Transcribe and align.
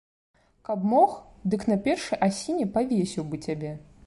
Каб 0.69 0.87
мог, 0.93 1.11
дык 1.55 1.61
на 1.73 1.77
першай 1.89 2.19
асіне 2.29 2.65
павесіў 2.79 3.23
быў 3.33 3.39
цябе. 3.51 3.71